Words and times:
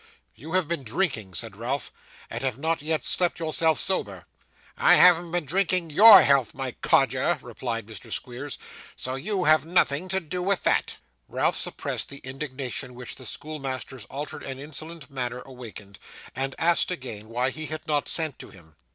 'You 0.33 0.53
have 0.53 0.67
been 0.67 0.81
drinking,' 0.83 1.35
said 1.35 1.55
Ralph, 1.55 1.91
'and 2.27 2.41
have 2.41 2.57
not 2.57 2.81
yet 2.81 3.03
slept 3.03 3.37
yourself 3.37 3.77
sober.' 3.77 4.25
'I 4.75 4.95
haven't 4.95 5.31
been 5.31 5.45
drinking 5.45 5.91
YOUR 5.91 6.23
health, 6.23 6.55
my 6.55 6.71
codger,' 6.71 7.37
replied 7.39 7.85
Mr. 7.85 8.11
Squeers; 8.11 8.57
'so 8.97 9.13
you 9.13 9.43
have 9.43 9.63
nothing 9.63 10.07
to 10.07 10.19
do 10.19 10.41
with 10.41 10.63
that.' 10.63 10.97
Ralph 11.27 11.55
suppressed 11.55 12.09
the 12.09 12.17
indignation 12.23 12.95
which 12.95 13.13
the 13.13 13.27
schoolmaster's 13.27 14.05
altered 14.05 14.41
and 14.41 14.59
insolent 14.59 15.11
manner 15.11 15.43
awakened, 15.45 15.99
and 16.35 16.55
asked 16.57 16.89
again 16.89 17.29
why 17.29 17.51
he 17.51 17.67
had 17.67 17.87
not 17.87 18.07
sent 18.09 18.39
to 18.39 18.49
him. 18.49 18.77